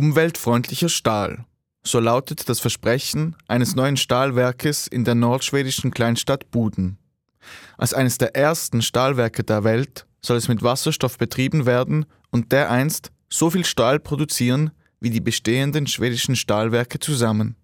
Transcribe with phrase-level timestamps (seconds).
[0.00, 1.44] Umweltfreundlicher Stahl.
[1.82, 6.96] So lautet das Versprechen eines neuen Stahlwerkes in der nordschwedischen Kleinstadt Buden.
[7.76, 13.12] Als eines der ersten Stahlwerke der Welt soll es mit Wasserstoff betrieben werden und dereinst
[13.28, 17.56] so viel Stahl produzieren wie die bestehenden schwedischen Stahlwerke zusammen.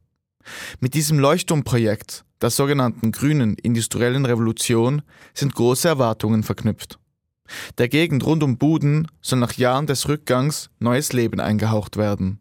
[0.79, 5.01] Mit diesem Leuchtturmprojekt, der sogenannten grünen industriellen Revolution,
[5.33, 6.99] sind große Erwartungen verknüpft.
[7.79, 12.39] Der Gegend rund um Buden soll nach Jahren des Rückgangs neues Leben eingehaucht werden.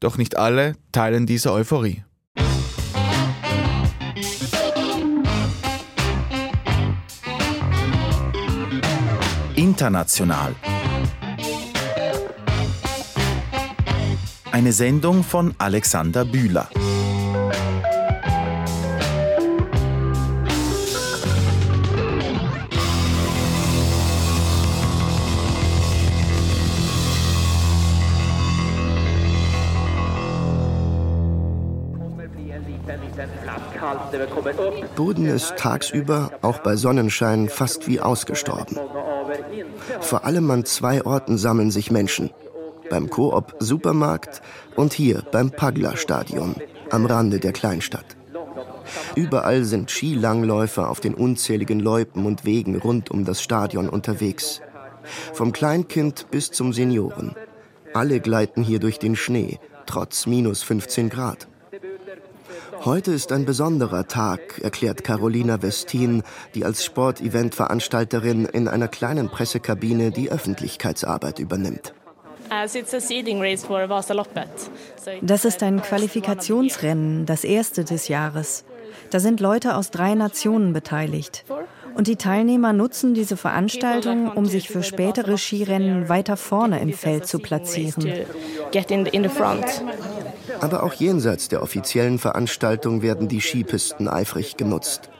[0.00, 2.04] Doch nicht alle teilen diese Euphorie.
[9.54, 10.54] International.
[14.52, 16.70] Eine Sendung von Alexander Bühler.
[34.96, 38.78] Boden ist tagsüber, auch bei Sonnenschein, fast wie ausgestorben.
[40.00, 42.30] Vor allem an zwei Orten sammeln sich Menschen.
[42.90, 44.40] Beim Coop Supermarkt
[44.76, 46.54] und hier beim Pagla Stadion
[46.90, 48.16] am Rande der Kleinstadt.
[49.14, 54.62] Überall sind Skilangläufer auf den unzähligen Loipen und Wegen rund um das Stadion unterwegs.
[55.32, 57.34] Vom Kleinkind bis zum Senioren.
[57.94, 61.48] Alle gleiten hier durch den Schnee, trotz minus 15 Grad.
[62.84, 66.22] Heute ist ein besonderer Tag, erklärt Carolina Westin,
[66.54, 71.92] die als Sportevent-Veranstalterin in einer kleinen Pressekabine die Öffentlichkeitsarbeit übernimmt.
[75.22, 78.64] Das ist ein Qualifikationsrennen, das erste des Jahres.
[79.10, 81.44] Da sind Leute aus drei Nationen beteiligt.
[81.94, 87.26] Und die Teilnehmer nutzen diese Veranstaltung, um sich für spätere Skirennen weiter vorne im Feld
[87.26, 88.12] zu platzieren.
[90.60, 95.10] Aber auch jenseits der offiziellen Veranstaltung werden die Skipisten eifrig genutzt.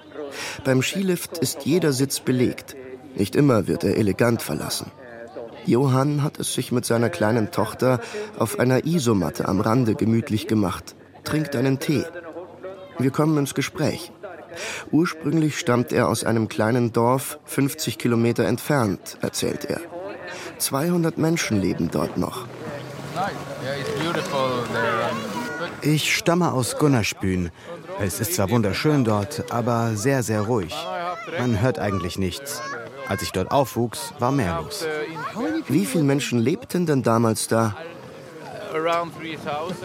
[0.65, 2.77] Beim Skilift ist jeder Sitz belegt.
[3.15, 4.91] Nicht immer wird er elegant verlassen.
[5.65, 8.01] Johann hat es sich mit seiner kleinen Tochter
[8.39, 10.95] auf einer Isomatte am Rande gemütlich gemacht,
[11.25, 12.05] trinkt einen Tee.
[12.99, 14.13] Wir kommen ins Gespräch.
[14.91, 19.81] Ursprünglich stammt er aus einem kleinen Dorf 50 Kilometer entfernt, erzählt er.
[20.59, 22.47] 200 Menschen leben dort noch.
[25.83, 27.51] Ich stamme aus Gunnerspün.
[28.01, 30.75] Es ist zwar wunderschön dort, aber sehr, sehr ruhig.
[31.39, 32.63] Man hört eigentlich nichts.
[33.09, 34.87] Als ich dort aufwuchs, war mehr los.
[35.69, 37.75] Wie viele Menschen lebten denn damals da?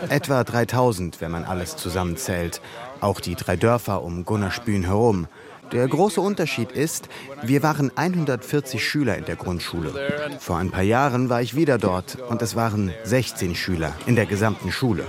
[0.10, 2.62] Etwa 3000, wenn man alles zusammenzählt.
[3.02, 5.28] Auch die drei Dörfer um Gunnerspün herum.
[5.73, 7.09] Der große Unterschied ist,
[7.41, 9.94] wir waren 140 Schüler in der Grundschule.
[10.39, 14.25] Vor ein paar Jahren war ich wieder dort und es waren 16 Schüler in der
[14.25, 15.06] gesamten Schule.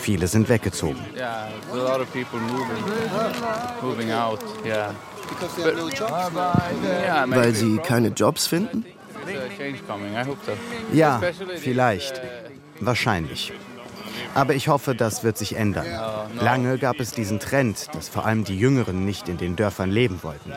[0.00, 1.00] Viele sind weggezogen.
[7.26, 8.84] Weil sie keine Jobs finden?
[10.92, 11.20] Ja,
[11.56, 12.20] vielleicht.
[12.80, 13.52] Wahrscheinlich.
[14.34, 15.86] Aber ich hoffe, das wird sich ändern.
[16.40, 20.22] Lange gab es diesen Trend, dass vor allem die Jüngeren nicht in den Dörfern leben
[20.22, 20.52] wollten.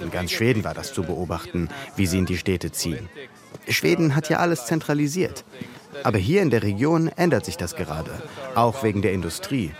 [0.00, 3.08] In ganz Schweden war das zu beobachten, wie sie in die Städte ziehen.
[3.68, 5.44] Schweden hat ja alles zentralisiert.
[6.02, 8.10] Aber hier in der Region ändert sich das gerade,
[8.54, 9.72] auch wegen der Industrie.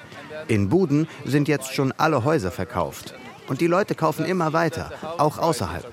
[0.48, 3.14] In Buden sind jetzt schon alle Häuser verkauft.
[3.48, 5.86] Und die Leute kaufen immer weiter, auch außerhalb.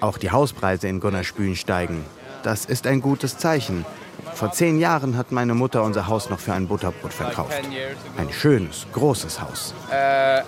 [0.00, 2.04] Auch die Hauspreise in Gunnerspülen steigen.
[2.42, 3.84] Das ist ein gutes Zeichen.
[4.34, 7.54] Vor zehn Jahren hat meine Mutter unser Haus noch für ein Butterbrot verkauft.
[8.16, 9.74] Ein schönes, großes Haus.
[9.90, 10.42] Uh,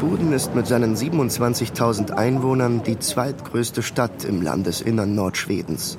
[0.00, 5.98] Buden ist mit seinen 27.000 Einwohnern die zweitgrößte Stadt im Landesinnern Nordschwedens.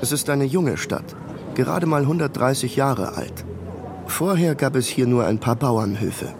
[0.00, 1.16] Es ist eine junge Stadt,
[1.54, 3.44] gerade mal 130 Jahre alt.
[4.06, 6.34] Vorher gab es hier nur ein paar Bauernhöfe.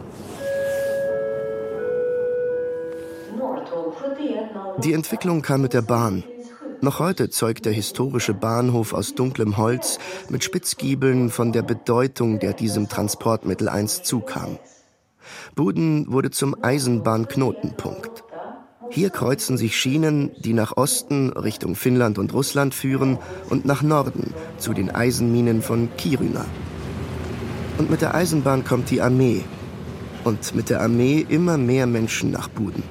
[4.83, 6.25] Die Entwicklung kam mit der Bahn.
[6.81, 9.99] Noch heute zeugt der historische Bahnhof aus dunklem Holz
[10.29, 14.59] mit Spitzgiebeln von der Bedeutung, der diesem Transportmittel einst zukam.
[15.55, 18.25] Buden wurde zum Eisenbahnknotenpunkt.
[18.91, 23.19] Hier kreuzen sich Schienen, die nach Osten Richtung Finnland und Russland führen
[23.51, 26.45] und nach Norden zu den Eisenminen von Kiruna.
[27.79, 29.45] Und mit der Eisenbahn kommt die Armee.
[30.25, 32.83] Und mit der Armee immer mehr Menschen nach Buden.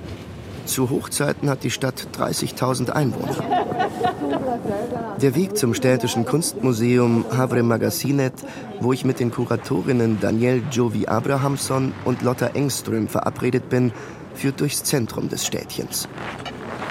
[0.65, 3.36] Zu Hochzeiten hat die Stadt 30.000 Einwohner.
[5.21, 8.33] Der Weg zum städtischen Kunstmuseum Havre Magasinet,
[8.80, 13.92] wo ich mit den Kuratorinnen Danielle Jovi Abrahamsson und Lotta Engström verabredet bin,
[14.36, 16.07] führt durchs Zentrum des Städtchens.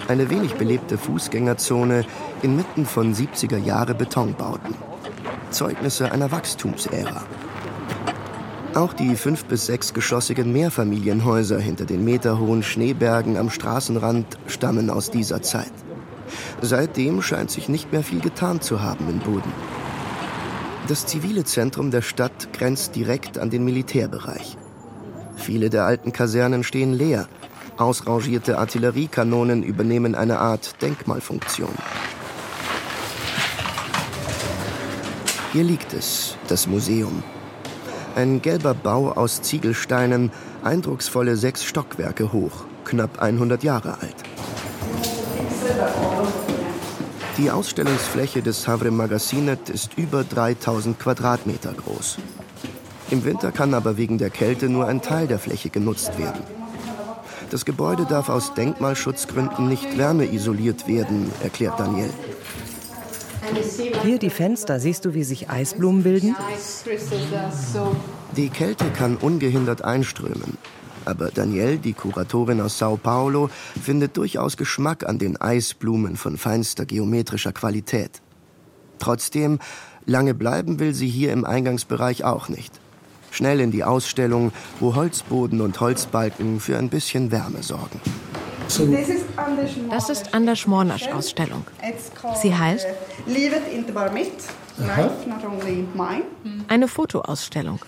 [0.09, 2.05] Eine wenig belebte Fußgängerzone
[2.43, 4.75] inmitten von 70er Jahre Betonbauten.
[5.51, 7.23] Zeugnisse einer Wachstumsära.
[8.75, 15.43] Auch die fünf- bis sechsgeschossigen Mehrfamilienhäuser hinter den meterhohen Schneebergen am Straßenrand stammen aus dieser
[15.43, 15.73] Zeit.
[16.63, 19.53] Seitdem scheint sich nicht mehr viel getan zu haben in Boden.
[20.89, 24.57] Das zivile Zentrum der Stadt grenzt direkt an den Militärbereich.
[25.37, 27.29] Viele der alten Kasernen stehen leer.
[27.77, 31.75] Ausrangierte Artilleriekanonen übernehmen eine Art Denkmalfunktion.
[35.53, 37.23] Hier liegt es, das Museum.
[38.15, 40.31] Ein gelber Bau aus Ziegelsteinen,
[40.63, 44.17] eindrucksvolle sechs Stockwerke hoch, knapp 100 Jahre alt.
[47.39, 52.19] Die Ausstellungsfläche des Havre Magasinet ist über 3000 Quadratmeter groß.
[53.11, 56.43] Im Winter kann aber wegen der Kälte nur ein Teil der Fläche genutzt werden.
[57.51, 62.11] Das Gebäude darf aus Denkmalschutzgründen nicht wärmeisoliert werden, erklärt Daniel.
[64.03, 66.35] Hier die Fenster, siehst du, wie sich Eisblumen bilden?
[68.37, 70.57] Die Kälte kann ungehindert einströmen.
[71.05, 73.51] Aber Danielle, die Kuratorin aus Sao Paulo,
[73.81, 78.23] findet durchaus Geschmack an den Eisblumen von feinster geometrischer Qualität.
[78.99, 79.59] Trotzdem,
[80.07, 82.73] lange bleiben will sie hier im Eingangsbereich auch nicht.
[83.33, 88.01] Schnell in die Ausstellung, wo Holzboden und Holzbalken für ein bisschen Wärme sorgen.
[89.91, 91.65] Das ist Anders Mornasch Ausstellung.
[92.41, 92.87] Sie heißt
[96.69, 97.79] Eine Fotoausstellung.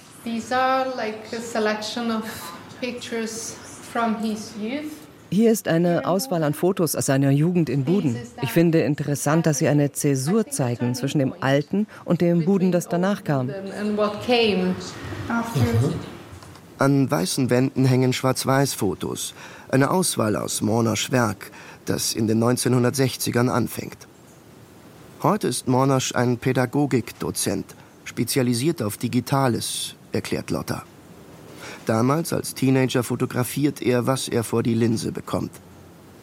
[5.30, 8.16] Hier ist eine Auswahl an Fotos aus seiner Jugend in Buden.
[8.42, 12.88] Ich finde interessant, dass Sie eine Zäsur zeigen zwischen dem alten und dem Buden, das
[12.88, 13.50] danach kam.
[16.78, 19.34] An weißen Wänden hängen Schwarz-Weiß-Fotos,
[19.68, 21.50] eine Auswahl aus Mornasch Werk,
[21.84, 24.06] das in den 1960ern anfängt.
[25.22, 27.74] Heute ist Mornasch ein Pädagogikdozent,
[28.04, 30.84] spezialisiert auf Digitales, erklärt Lotta.
[31.86, 35.52] Damals als Teenager fotografiert er, was er vor die Linse bekommt.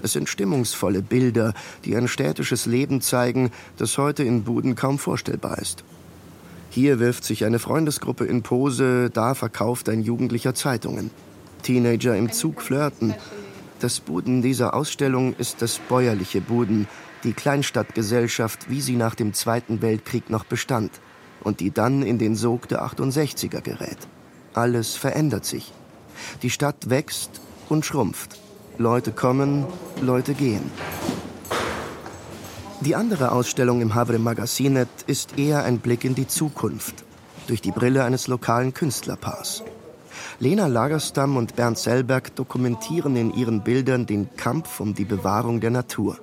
[0.04, 1.54] Es sind stimmungsvolle Bilder,
[1.86, 5.84] die ein städtisches Leben zeigen, das heute in Buden kaum vorstellbar ist.
[6.72, 11.12] Hier wirft sich eine Freundesgruppe in Pose, da verkauft ein Jugendlicher Zeitungen.
[11.62, 13.14] Teenager im Zug flirten.
[13.80, 16.88] Das Buden dieser Ausstellung ist das bäuerliche Buden,
[17.24, 20.92] die Kleinstadtgesellschaft, wie sie nach dem Zweiten Weltkrieg noch bestand
[21.42, 23.98] und die dann in den Sog der 68er gerät.
[24.54, 25.72] Alles verändert sich.
[26.42, 28.40] Die Stadt wächst und schrumpft.
[28.78, 29.66] Leute kommen,
[30.02, 30.72] Leute gehen.
[32.82, 37.04] Die andere Ausstellung im Havre Magasinet ist eher ein Blick in die Zukunft,
[37.48, 39.64] durch die Brille eines lokalen Künstlerpaars.
[40.42, 45.70] Lena Lagerstam und Bernd Sellberg dokumentieren in ihren Bildern den Kampf um die Bewahrung der
[45.70, 46.18] Natur.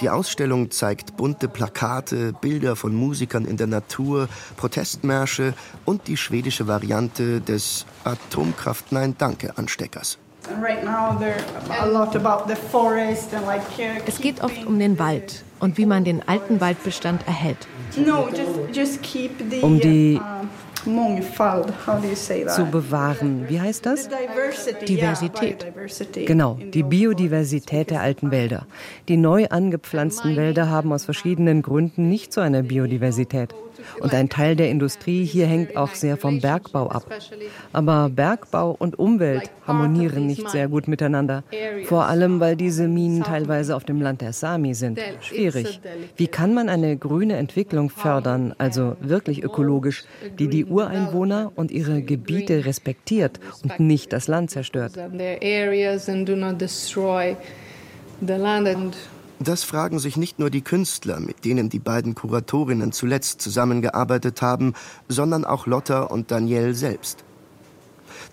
[0.00, 5.52] Die Ausstellung zeigt bunte Plakate, Bilder von Musikern in der Natur, Protestmärsche
[5.84, 10.16] und die schwedische Variante des Atomkraft Nein Danke Ansteckers.
[14.06, 17.66] Es geht oft um den Wald und wie man den alten Waldbestand erhält.
[19.60, 20.20] Um die
[20.84, 23.48] zu bewahren.
[23.48, 24.08] Wie heißt das?
[24.88, 25.66] Diversität.
[26.26, 28.66] Genau, die Biodiversität der alten Wälder.
[29.08, 33.54] Die neu angepflanzten Wälder haben aus verschiedenen Gründen nicht so eine Biodiversität.
[34.00, 37.06] Und ein Teil der Industrie hier hängt auch sehr vom Bergbau ab.
[37.72, 41.44] Aber Bergbau und Umwelt harmonieren nicht sehr gut miteinander.
[41.84, 44.98] Vor allem, weil diese Minen teilweise auf dem Land der Sami sind.
[45.20, 45.80] Schwierig.
[46.16, 50.04] Wie kann man eine grüne Entwicklung fördern, also wirklich ökologisch,
[50.38, 54.92] die die Ureinwohner und ihre Gebiete respektiert und nicht das Land zerstört?
[59.44, 64.72] Das fragen sich nicht nur die Künstler, mit denen die beiden Kuratorinnen zuletzt zusammengearbeitet haben,
[65.06, 67.24] sondern auch Lotta und Danielle selbst.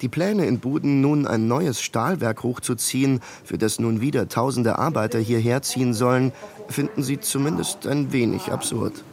[0.01, 5.20] Die Pläne in Buden, nun ein neues Stahlwerk hochzuziehen, für das nun wieder tausende Arbeiter
[5.20, 6.32] hierher ziehen sollen,
[6.70, 9.03] finden sie zumindest ein wenig absurd.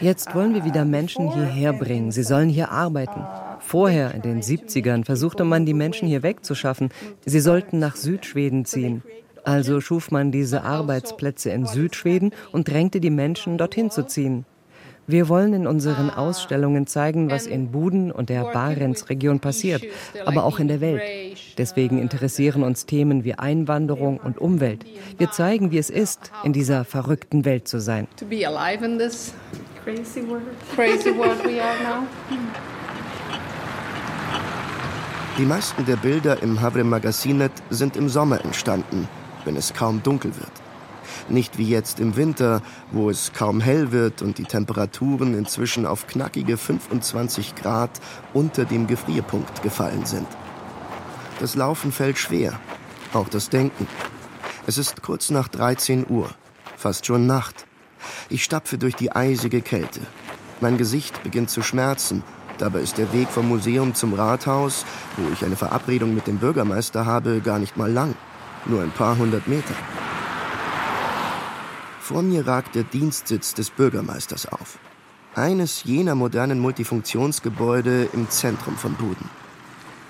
[0.00, 2.12] Jetzt wollen wir wieder Menschen hierher bringen.
[2.12, 3.24] Sie sollen hier arbeiten.
[3.68, 6.88] Vorher, in den 70ern, versuchte man, die Menschen hier wegzuschaffen.
[7.26, 9.02] Sie sollten nach Südschweden ziehen.
[9.44, 14.46] Also schuf man diese Arbeitsplätze in Südschweden und drängte die Menschen, dorthin zu ziehen.
[15.06, 19.84] Wir wollen in unseren Ausstellungen zeigen, was in Buden und der Barentsregion passiert,
[20.24, 21.02] aber auch in der Welt.
[21.58, 24.86] Deswegen interessieren uns Themen wie Einwanderung und Umwelt.
[25.18, 28.08] Wir zeigen, wie es ist, in dieser verrückten Welt zu sein.
[30.74, 32.06] Crazy world we are now.
[35.38, 39.06] Die meisten der Bilder im Havre Magasinet sind im Sommer entstanden,
[39.44, 40.50] wenn es kaum dunkel wird.
[41.28, 46.08] Nicht wie jetzt im Winter, wo es kaum hell wird und die Temperaturen inzwischen auf
[46.08, 48.00] knackige 25 Grad
[48.34, 50.26] unter dem Gefrierpunkt gefallen sind.
[51.38, 52.58] Das Laufen fällt schwer,
[53.12, 53.86] auch das Denken.
[54.66, 56.28] Es ist kurz nach 13 Uhr,
[56.76, 57.68] fast schon Nacht.
[58.28, 60.00] Ich stapfe durch die eisige Kälte.
[60.60, 62.24] Mein Gesicht beginnt zu schmerzen.
[62.58, 64.84] Dabei ist der Weg vom Museum zum Rathaus,
[65.16, 68.14] wo ich eine Verabredung mit dem Bürgermeister habe, gar nicht mal lang.
[68.66, 69.74] Nur ein paar hundert Meter.
[72.00, 74.78] Vor mir ragt der Dienstsitz des Bürgermeisters auf.
[75.36, 79.30] Eines jener modernen Multifunktionsgebäude im Zentrum von Buden.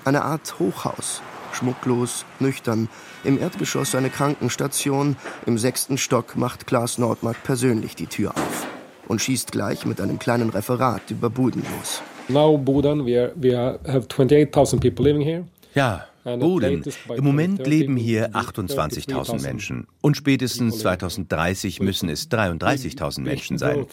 [0.05, 1.21] Eine Art Hochhaus,
[1.53, 2.89] schmucklos, nüchtern.
[3.23, 8.67] Im Erdgeschoss eine Krankenstation, im sechsten Stock macht Klaas Nordmark persönlich die Tür auf
[9.07, 12.01] und schießt gleich mit einem kleinen Referat über Buden los.
[12.29, 15.43] Now Buden, we, are, we have 28,000 people living here.
[15.73, 16.83] Ja, Boden.
[17.15, 19.87] Im Moment leben hier 28.000 Menschen.
[20.01, 23.85] Und spätestens 2030 müssen es 33.000 Menschen sein.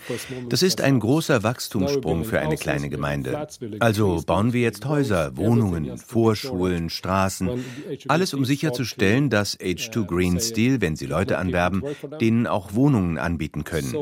[0.49, 3.47] Das ist ein großer Wachstumssprung für eine kleine Gemeinde.
[3.81, 7.51] Also bauen wir jetzt Häuser, Wohnungen, Vorschulen, Straßen.
[8.09, 11.83] Alles, um sicherzustellen, dass H2 Green Steel, wenn sie Leute anwerben,
[12.21, 13.95] denen auch Wohnungen anbieten können.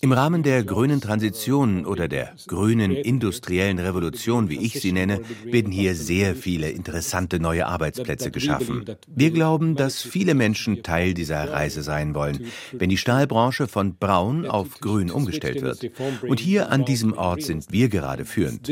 [0.00, 5.72] Im Rahmen der grünen Transition oder der grünen industriellen Revolution, wie ich sie nenne, werden
[5.72, 8.84] hier sehr viele interessante neue Arbeitsplätze geschaffen.
[9.06, 14.46] Wir glauben, dass viele Menschen Teil dieser Reise sein wollen, wenn die Stahlbranche von braun
[14.46, 15.90] auf grün umgestellt wird.
[16.22, 18.68] Und hier an diesem Ort sind wir gerade führend.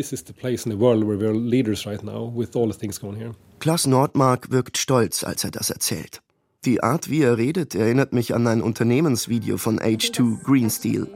[3.58, 6.22] Klaus Nordmark wirkt stolz, als er das erzählt.
[6.64, 11.06] Die Art, wie er redet, erinnert mich an ein Unternehmensvideo von H2 Green Steel,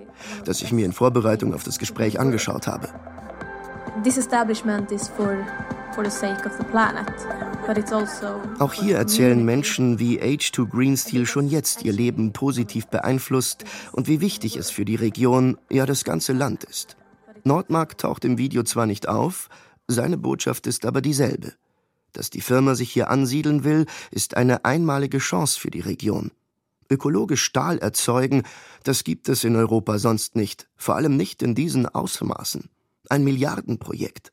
[0.46, 2.88] das ich mir in Vorbereitung auf das Gespräch angeschaut habe.
[4.04, 5.46] This establishment is for
[7.90, 13.64] also Auch hier erzählen Menschen wie H2 Green Steel schon jetzt ihr Leben positiv beeinflusst
[13.92, 16.98] und wie wichtig es für die Region, ja das ganze Land ist.
[17.44, 19.48] Nordmark taucht im Video zwar nicht auf,
[19.88, 21.54] seine Botschaft ist aber dieselbe.
[22.12, 26.30] Dass die Firma sich hier ansiedeln will, ist eine einmalige Chance für die Region.
[26.90, 28.42] Ökologisch Stahl erzeugen,
[28.82, 32.68] das gibt es in Europa sonst nicht, vor allem nicht in diesen Ausmaßen.
[33.08, 34.32] Ein Milliardenprojekt.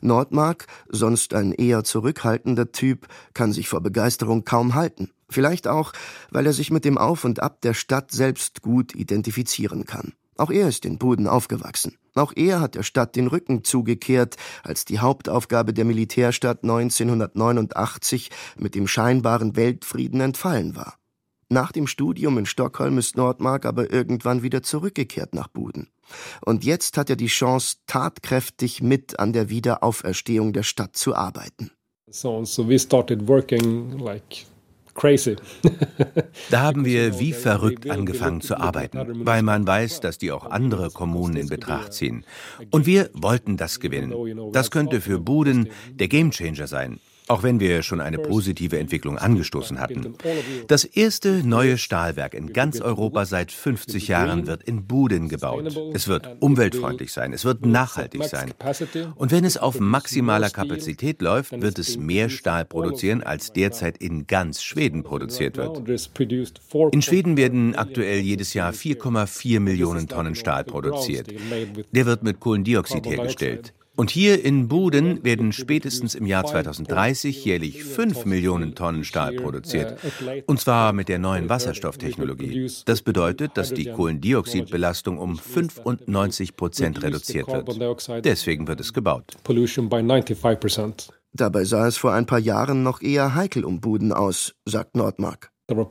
[0.00, 5.10] Nordmark, sonst ein eher zurückhaltender Typ, kann sich vor Begeisterung kaum halten.
[5.28, 5.92] Vielleicht auch,
[6.30, 10.12] weil er sich mit dem Auf und Ab der Stadt selbst gut identifizieren kann.
[10.36, 11.96] Auch er ist in Buden aufgewachsen.
[12.14, 18.74] Auch er hat der Stadt den Rücken zugekehrt, als die Hauptaufgabe der Militärstadt 1989 mit
[18.74, 20.98] dem scheinbaren Weltfrieden entfallen war.
[21.48, 25.88] Nach dem Studium in Stockholm ist Nordmark aber irgendwann wieder zurückgekehrt nach Buden.
[26.44, 31.70] Und jetzt hat er die Chance, tatkräftig mit an der Wiederauferstehung der Stadt zu arbeiten.
[32.10, 34.46] So, so we started working like
[34.94, 35.36] crazy.
[36.50, 40.90] da haben wir wie verrückt angefangen zu arbeiten, weil man weiß, dass die auch andere
[40.90, 42.24] Kommunen in Betracht ziehen.
[42.70, 44.52] Und wir wollten das gewinnen.
[44.52, 46.98] Das könnte für Buden der Gamechanger sein.
[47.28, 50.14] Auch wenn wir schon eine positive Entwicklung angestoßen hatten.
[50.68, 55.76] Das erste neue Stahlwerk in ganz Europa seit 50 Jahren wird in Buden gebaut.
[55.92, 58.54] Es wird umweltfreundlich sein, es wird nachhaltig sein.
[59.16, 64.26] Und wenn es auf maximaler Kapazität läuft, wird es mehr Stahl produzieren, als derzeit in
[64.26, 65.82] ganz Schweden produziert wird.
[66.92, 71.28] In Schweden werden aktuell jedes Jahr 4,4 Millionen Tonnen Stahl produziert.
[71.92, 73.72] Der wird mit Kohlendioxid hergestellt.
[73.96, 79.98] Und hier in Buden werden spätestens im Jahr 2030 jährlich 5 Millionen Tonnen Stahl produziert.
[80.46, 82.70] Und zwar mit der neuen Wasserstofftechnologie.
[82.84, 88.24] Das bedeutet, dass die Kohlendioxidbelastung um 95 Prozent reduziert wird.
[88.24, 89.32] Deswegen wird es gebaut.
[91.32, 95.50] Dabei sah es vor ein paar Jahren noch eher heikel um Buden aus, sagt Nordmark.
[95.68, 95.88] Wir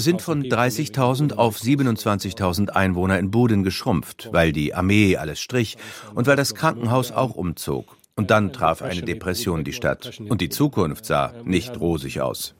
[0.00, 5.76] sind von 30.000 auf 27.000 Einwohner in Buden geschrumpft, weil die Armee alles strich
[6.14, 7.96] und weil das Krankenhaus auch umzog.
[8.14, 10.20] Und dann traf eine Depression die Stadt.
[10.28, 12.54] Und die Zukunft sah nicht rosig aus.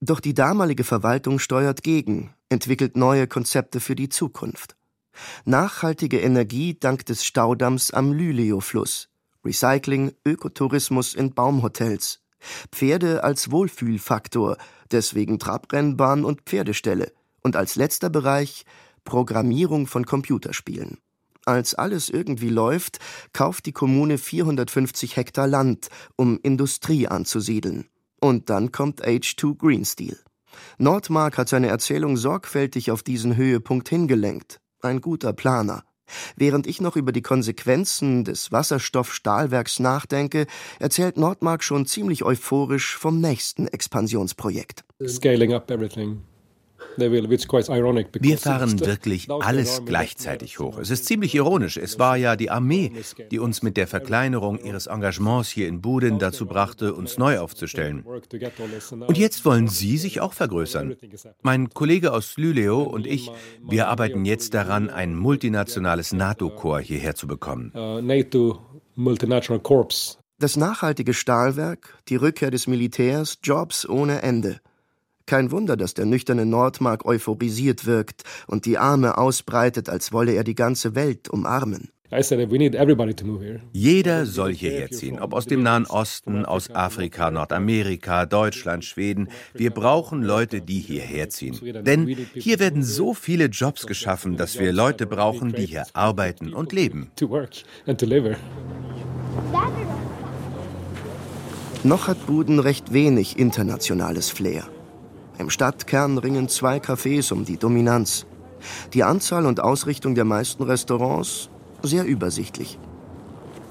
[0.00, 4.76] Doch die damalige Verwaltung steuert gegen, entwickelt neue Konzepte für die Zukunft.
[5.44, 9.08] Nachhaltige Energie dank des Staudamms am Lüleo-Fluss,
[9.44, 12.20] Recycling, Ökotourismus in Baumhotels.
[12.70, 14.56] Pferde als Wohlfühlfaktor,
[14.90, 17.12] deswegen Trabrennbahn und Pferdestelle.
[17.42, 18.64] Und als letzter Bereich
[19.04, 20.98] Programmierung von Computerspielen.
[21.46, 22.98] Als alles irgendwie läuft,
[23.32, 27.86] kauft die Kommune 450 Hektar Land, um Industrie anzusiedeln.
[28.20, 30.18] Und dann kommt H2 Green Steel.
[30.78, 34.60] Nordmark hat seine Erzählung sorgfältig auf diesen Höhepunkt hingelenkt.
[34.80, 35.84] Ein guter Planer.
[36.36, 40.46] Während ich noch über die Konsequenzen des Wasserstoffstahlwerks nachdenke,
[40.78, 44.84] erzählt Nordmark schon ziemlich euphorisch vom nächsten Expansionsprojekt.
[45.06, 46.22] Scaling up everything.
[46.96, 50.78] Wir fahren wirklich alles gleichzeitig hoch.
[50.78, 51.76] Es ist ziemlich ironisch.
[51.76, 52.92] Es war ja die Armee,
[53.30, 58.04] die uns mit der Verkleinerung ihres Engagements hier in Buden dazu brachte, uns neu aufzustellen.
[58.04, 60.96] Und jetzt wollen Sie sich auch vergrößern.
[61.42, 63.30] Mein Kollege aus Lüleo und ich,
[63.62, 67.72] wir arbeiten jetzt daran, ein multinationales NATO-Korps hierher zu bekommen.
[67.74, 68.00] Uh,
[70.38, 74.60] das nachhaltige Stahlwerk, die Rückkehr des Militärs, Jobs ohne Ende.
[75.26, 80.44] Kein Wunder, dass der nüchterne Nordmark euphorisiert wirkt und die Arme ausbreitet, als wolle er
[80.44, 81.88] die ganze Welt umarmen.
[83.72, 89.28] Jeder soll hierher ziehen, ob aus dem Nahen Osten, aus Afrika, Nordamerika, Deutschland, Schweden.
[89.54, 91.58] Wir brauchen Leute, die hierher ziehen.
[91.82, 96.72] Denn hier werden so viele Jobs geschaffen, dass wir Leute brauchen, die hier arbeiten und
[96.72, 97.10] leben.
[101.82, 104.68] Noch hat Buden recht wenig internationales Flair.
[105.38, 108.26] Im Stadtkern ringen zwei Cafés um die Dominanz.
[108.92, 111.50] Die Anzahl und Ausrichtung der meisten Restaurants
[111.82, 112.78] sehr übersichtlich.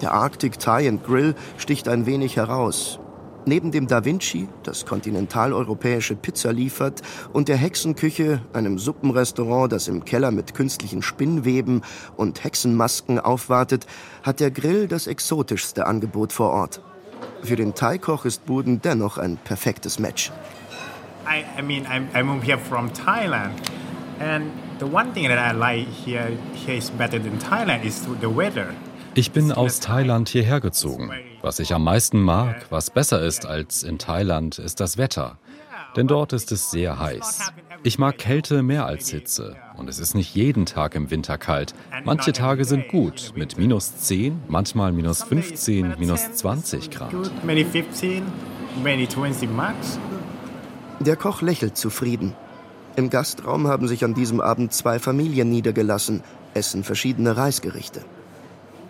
[0.01, 3.00] Der Arctic Thai and Grill sticht ein wenig heraus.
[3.46, 7.01] Neben dem Da Vinci, das kontinentaleuropäische Pizza liefert,
[7.34, 11.82] und der Hexenküche, einem Suppenrestaurant, das im Keller mit künstlichen Spinnweben
[12.15, 13.86] und Hexenmasken aufwartet,
[14.22, 16.82] hat der Grill das exotischste Angebot vor Ort.
[17.41, 20.32] Für den Thai-Koch ist Buden dennoch ein perfektes Match.
[21.25, 23.53] I, I mean, I'm, I moved here from Thailand,
[24.20, 28.30] and the one thing that I like here, here is better than Thailand is the
[28.30, 28.74] weather.
[29.15, 31.12] Ich bin aus Thailand hierher gezogen.
[31.42, 35.38] Was ich am meisten mag, was besser ist als in Thailand, ist das Wetter.
[35.96, 37.51] Denn dort ist es sehr heiß.
[37.84, 39.56] Ich mag Kälte mehr als Hitze.
[39.77, 41.75] Und es ist nicht jeden Tag im Winter kalt.
[42.03, 47.13] Manche Tage sind gut, mit minus 10, manchmal minus 15, minus 20 Grad.
[51.00, 52.36] Der Koch lächelt zufrieden.
[52.96, 58.06] Im Gastraum haben sich an diesem Abend zwei Familien niedergelassen, essen verschiedene Reisgerichte.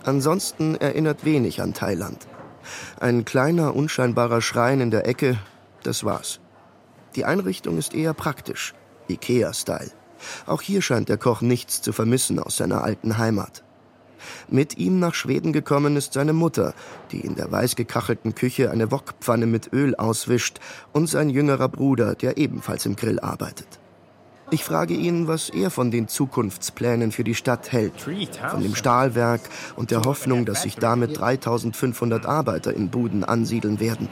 [0.04, 2.26] Ansonsten erinnert wenig an Thailand.
[3.00, 5.38] Ein kleiner, unscheinbarer Schrein in der Ecke,
[5.82, 6.40] das war's.
[7.16, 8.74] Die Einrichtung ist eher praktisch,
[9.08, 9.90] Ikea-Style.
[10.46, 13.64] Auch hier scheint der Koch nichts zu vermissen aus seiner alten Heimat.
[14.48, 16.74] Mit ihm nach Schweden gekommen ist seine Mutter,
[17.12, 20.60] die in der weiß gekachelten Küche eine Wokpfanne mit Öl auswischt,
[20.92, 23.80] und sein jüngerer Bruder, der ebenfalls im Grill arbeitet.
[24.50, 29.40] Ich frage ihn, was er von den Zukunftsplänen für die Stadt hält, von dem Stahlwerk
[29.74, 34.08] und der Hoffnung, dass sich damit 3500 Arbeiter in Buden ansiedeln werden.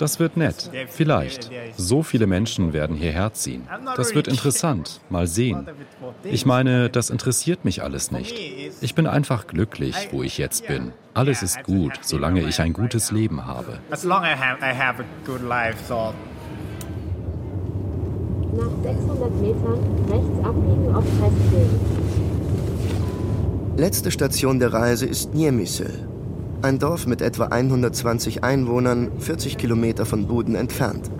[0.00, 0.70] Das wird nett.
[0.88, 1.50] Vielleicht.
[1.76, 3.68] So viele Menschen werden hierher ziehen.
[3.96, 5.02] Das wird interessant.
[5.10, 5.68] Mal sehen.
[6.24, 8.34] Ich meine, das interessiert mich alles nicht.
[8.80, 10.92] Ich bin einfach glücklich, wo ich jetzt bin.
[11.12, 13.78] Alles ist gut, solange ich ein gutes Leben habe.
[13.90, 13.98] Nach
[18.82, 21.70] 600 Metern rechts abbiegen auf Pressbild.
[23.76, 26.08] Letzte Station der Reise ist Niemisel,
[26.62, 31.10] ein Dorf mit etwa 120 Einwohnern, 40 Kilometer von Buden entfernt.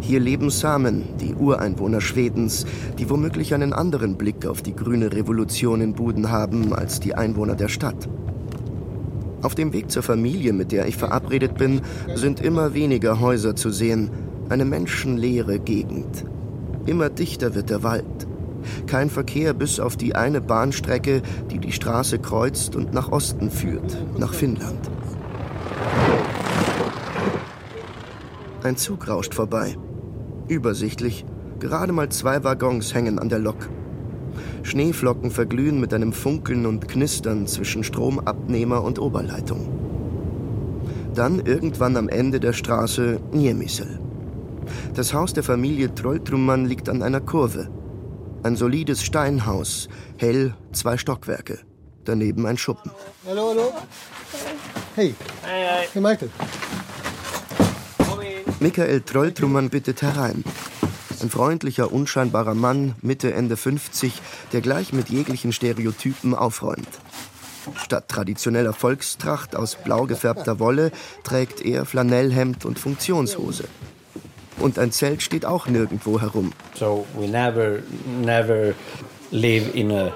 [0.00, 2.66] Hier leben Samen, die Ureinwohner Schwedens,
[2.98, 7.54] die womöglich einen anderen Blick auf die grüne Revolution in Buden haben als die Einwohner
[7.54, 8.08] der Stadt.
[9.42, 11.80] Auf dem Weg zur Familie, mit der ich verabredet bin,
[12.14, 14.10] sind immer weniger Häuser zu sehen,
[14.50, 16.26] eine menschenleere Gegend.
[16.84, 18.26] Immer dichter wird der Wald.
[18.86, 23.96] Kein Verkehr bis auf die eine Bahnstrecke, die die Straße kreuzt und nach Osten führt,
[24.18, 24.90] nach Finnland.
[28.62, 29.76] Ein Zug rauscht vorbei.
[30.48, 31.24] Übersichtlich,
[31.58, 33.68] gerade mal zwei Waggons hängen an der Lok.
[34.62, 39.68] Schneeflocken verglühen mit einem Funkeln und Knistern zwischen Stromabnehmer und Oberleitung.
[41.14, 43.98] Dann irgendwann am Ende der Straße Niemisel.
[44.94, 47.68] Das Haus der Familie Trolltrummann liegt an einer Kurve.
[48.42, 51.58] Ein solides Steinhaus, hell, zwei Stockwerke.
[52.04, 52.90] Daneben ein Schuppen.
[53.26, 53.72] Hallo, hallo.
[54.96, 55.14] Hey.
[55.42, 55.88] Hey, hey.
[55.92, 56.30] Hey, Michael.
[58.58, 60.42] Michael Trolltrummann bittet herein.
[61.20, 64.22] Ein freundlicher, unscheinbarer Mann, Mitte, Ende 50,
[64.54, 66.88] der gleich mit jeglichen Stereotypen aufräumt.
[67.76, 70.92] Statt traditioneller Volkstracht aus blau gefärbter Wolle
[71.24, 73.64] trägt er Flanellhemd und Funktionshose.
[74.60, 76.52] Und ein Zelt steht auch nirgendwo herum.
[76.74, 77.78] So we never,
[78.22, 78.74] never
[79.30, 80.12] live in a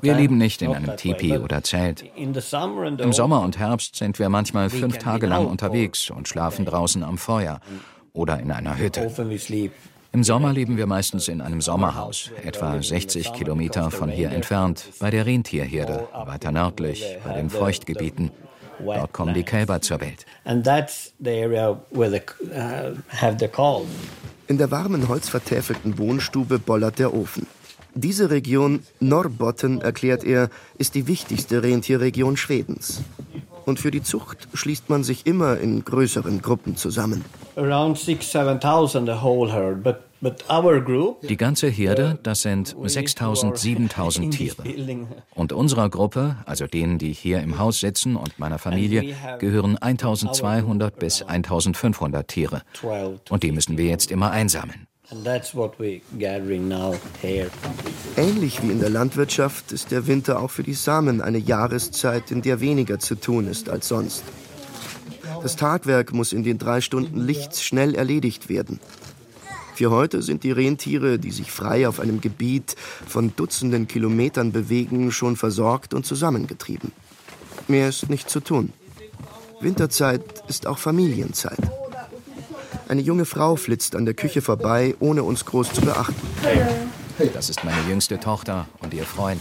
[0.00, 2.04] wir leben nicht in einem Tipi oder Zelt.
[2.16, 7.16] Im Sommer und Herbst sind wir manchmal fünf Tage lang unterwegs und schlafen draußen am
[7.16, 7.60] Feuer
[8.12, 9.10] oder in einer Hütte.
[10.12, 15.10] Im Sommer leben wir meistens in einem Sommerhaus, etwa 60 Kilometer von hier entfernt, bei
[15.10, 18.30] der Rentierherde, weiter nördlich, bei den Feuchtgebieten.
[18.84, 20.24] Dort kommen die Kälber zur Welt.
[20.46, 20.62] Uh,
[24.46, 27.46] in der warmen, holzvertäfelten Wohnstube bollert der Ofen.
[27.94, 33.02] Diese Region, Norrbotten, erklärt er, ist die wichtigste Rentierregion Schwedens.
[33.66, 37.24] Und für die Zucht schließt man sich immer in größeren Gruppen zusammen.
[41.28, 44.62] Die ganze Herde, das sind 6000, 7000 Tiere.
[45.34, 50.98] Und unserer Gruppe, also denen, die hier im Haus sitzen und meiner Familie, gehören 1200
[50.98, 52.62] bis 1500 Tiere.
[53.30, 54.86] Und die müssen wir jetzt immer einsammeln.
[58.16, 62.42] Ähnlich wie in der Landwirtschaft ist der Winter auch für die Samen eine Jahreszeit, in
[62.42, 64.22] der weniger zu tun ist als sonst.
[65.42, 68.80] Das Tagwerk muss in den drei Stunden Lichts schnell erledigt werden.
[69.78, 72.74] Für heute sind die Rentiere, die sich frei auf einem Gebiet
[73.06, 76.90] von Dutzenden Kilometern bewegen, schon versorgt und zusammengetrieben.
[77.68, 78.72] Mehr ist nicht zu tun.
[79.60, 81.60] Winterzeit ist auch Familienzeit.
[82.88, 86.26] Eine junge Frau flitzt an der Küche vorbei, ohne uns groß zu beachten.
[86.42, 87.30] Hey.
[87.32, 89.40] Das ist meine jüngste Tochter und ihr Freund.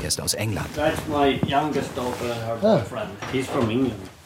[0.00, 0.70] Er ist aus England.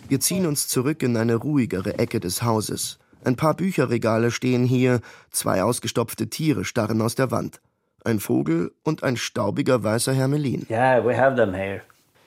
[0.09, 3.00] Wir ziehen uns zurück in eine ruhigere Ecke des Hauses.
[3.25, 7.61] Ein paar Bücherregale stehen hier, zwei ausgestopfte Tiere starren aus der Wand.
[8.05, 10.67] Ein Vogel und ein staubiger weißer Hermelin.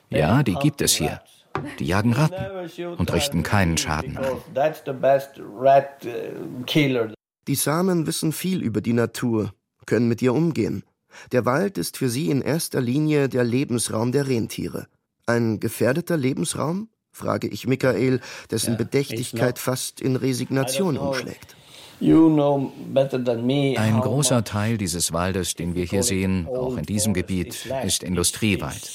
[0.09, 1.21] Ja, die gibt es hier.
[1.79, 4.25] Die jagen Ratten und richten keinen Schaden an.
[7.47, 9.53] Die Samen wissen viel über die Natur,
[9.85, 10.83] können mit ihr umgehen.
[11.31, 14.87] Der Wald ist für sie in erster Linie der Lebensraum der Rentiere.
[15.25, 16.89] Ein gefährdeter Lebensraum?
[17.13, 18.19] Frage ich Michael,
[18.51, 21.55] dessen Bedächtigkeit fast in Resignation umschlägt.
[22.01, 28.91] Ein großer Teil dieses Waldes, den wir hier sehen, auch in diesem Gebiet, ist Industriewald.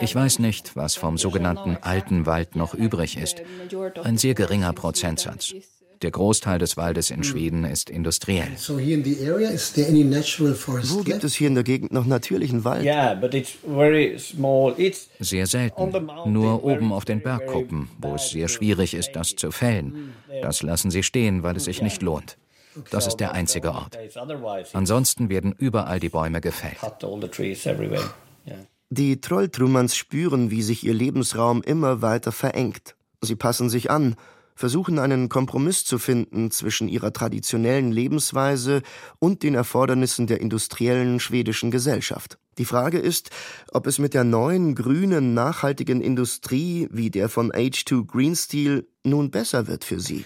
[0.00, 3.42] Ich weiß nicht, was vom sogenannten alten Wald noch übrig ist.
[4.04, 5.52] Ein sehr geringer Prozentsatz.
[6.02, 8.50] Der Großteil des Waldes in Schweden ist industriell.
[8.58, 8.76] Wo
[11.02, 12.84] gibt es hier in der Gegend noch natürlichen Wald?
[15.20, 16.08] Sehr selten.
[16.26, 20.12] Nur oben auf den Bergkuppen, wo es sehr schwierig ist, das zu fällen.
[20.42, 22.36] Das lassen sie stehen, weil es sich nicht lohnt.
[22.90, 23.96] Das ist der einzige Ort.
[24.72, 26.78] Ansonsten werden überall die Bäume gefällt.
[28.90, 32.96] Die Trolltrummans spüren, wie sich ihr Lebensraum immer weiter verengt.
[33.20, 34.16] Sie passen sich an,
[34.62, 38.82] versuchen einen Kompromiss zu finden zwischen ihrer traditionellen Lebensweise
[39.18, 42.38] und den Erfordernissen der industriellen schwedischen Gesellschaft.
[42.58, 43.30] Die Frage ist,
[43.72, 49.32] ob es mit der neuen, grünen, nachhaltigen Industrie wie der von H2 Green Steel nun
[49.32, 50.24] besser wird für Sie.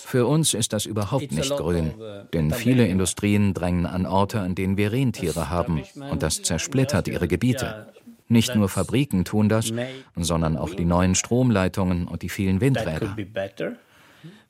[0.00, 4.54] Für uns ist das überhaupt nicht grün, uh, denn viele Industrien drängen an Orte, an
[4.54, 7.86] denen wir Rentiere haben, und das zersplittert ihre Gebiete.
[8.28, 9.72] Nicht nur Fabriken tun das,
[10.16, 13.16] sondern auch die neuen Stromleitungen und die vielen Windräder.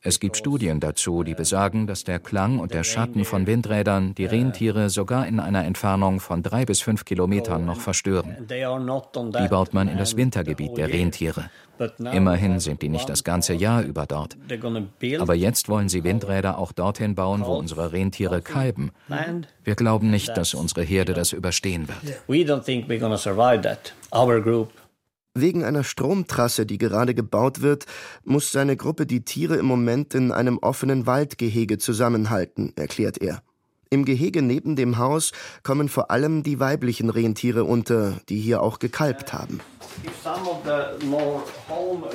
[0.03, 4.27] Es gibt Studien dazu, die besagen, dass der Klang und der Schatten von Windrädern die
[4.27, 8.37] Rentiere sogar in einer Entfernung von drei bis fünf Kilometern noch verstören.
[8.49, 11.51] Die baut man in das Wintergebiet der Rentiere.
[11.99, 14.37] Immerhin sind die nicht das ganze Jahr über dort.
[15.19, 18.93] Aber jetzt wollen sie Windräder auch dorthin bauen, wo unsere Rentiere kalben.
[19.65, 22.21] Wir glauben nicht, dass unsere Herde das überstehen wird.
[25.39, 27.85] Wegen einer Stromtrasse, die gerade gebaut wird,
[28.25, 33.43] muss seine Gruppe die Tiere im Moment in einem offenen Waldgehege zusammenhalten, erklärt er.
[33.91, 38.79] Im Gehege neben dem Haus kommen vor allem die weiblichen Rentiere unter, die hier auch
[38.79, 39.61] gekalbt haben.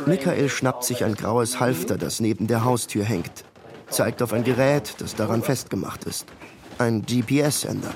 [0.07, 3.45] Michael schnappt sich ein graues Halfter, das neben der Haustür hängt,
[3.87, 6.25] zeigt auf ein Gerät, das daran festgemacht ist.
[6.79, 7.91] Ein GPS-Sender.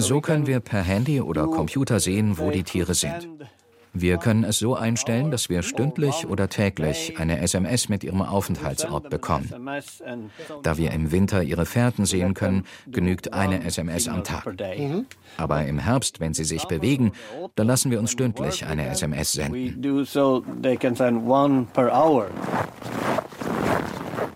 [0.00, 3.28] So können wir per Handy oder Computer sehen, wo die Tiere sind.
[3.92, 9.10] Wir können es so einstellen, dass wir stündlich oder täglich eine SMS mit ihrem Aufenthaltsort
[9.10, 9.50] bekommen.
[10.62, 14.46] Da wir im Winter ihre Fährten sehen können, genügt eine SMS am Tag.
[15.36, 17.12] Aber im Herbst, wenn sie sich bewegen,
[17.56, 19.82] dann lassen wir uns stündlich eine SMS senden.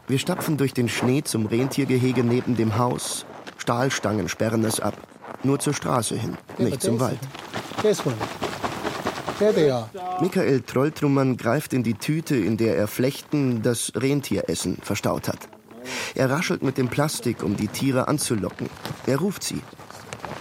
[0.06, 3.24] Wir stapfen durch den Schnee zum Rentiergehege neben dem Haus.
[3.56, 4.94] Stahlstangen sperren es ab.
[5.44, 7.18] Nur zur Straße hin, nicht zum Wald.
[10.20, 15.48] Michael Trolltrummann greift in die Tüte, in der er Flechten, das Rentieressen, verstaut hat.
[16.14, 18.70] Er raschelt mit dem Plastik, um die Tiere anzulocken.
[19.06, 19.60] Er ruft sie.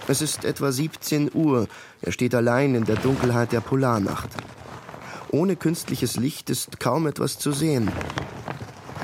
[0.08, 1.66] Es ist etwa 17 Uhr.
[2.00, 4.30] Er steht allein in der Dunkelheit der Polarnacht.
[5.30, 7.90] Ohne künstliches Licht ist kaum etwas zu sehen.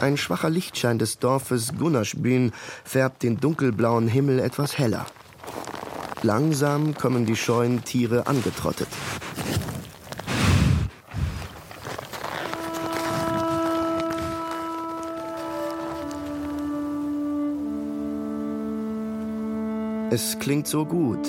[0.00, 2.52] Ein schwacher Lichtschein des Dorfes Gunnarsbyn
[2.84, 5.06] färbt den dunkelblauen Himmel etwas heller.
[6.22, 8.88] Langsam kommen die scheuen Tiere angetrottet.
[20.10, 21.26] Es klingt so gut.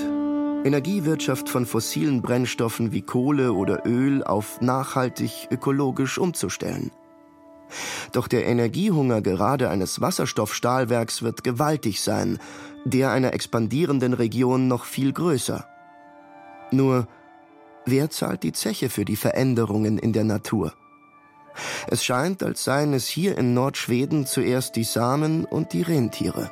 [0.64, 6.92] Energiewirtschaft von fossilen Brennstoffen wie Kohle oder Öl auf nachhaltig ökologisch umzustellen.
[8.12, 12.40] Doch der Energiehunger gerade eines Wasserstoffstahlwerks wird gewaltig sein,
[12.86, 15.66] der einer expandierenden Region noch viel größer.
[16.72, 17.08] Nur,
[17.86, 20.74] wer zahlt die Zeche für die Veränderungen in der Natur?
[21.88, 26.52] Es scheint, als seien es hier in Nordschweden zuerst die Samen und die Rentiere.